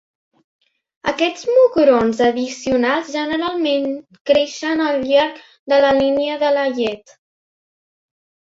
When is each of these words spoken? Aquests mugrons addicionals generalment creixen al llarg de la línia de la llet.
Aquests 1.11 1.49
mugrons 1.49 2.21
addicionals 2.27 3.11
generalment 3.17 3.85
creixen 4.31 4.83
al 4.87 4.99
llarg 5.11 5.39
de 5.75 5.83
la 5.87 5.95
línia 6.01 6.43
de 6.47 6.51
la 6.57 6.67
llet. 6.81 7.17